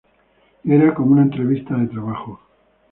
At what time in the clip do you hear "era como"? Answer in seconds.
0.63-1.11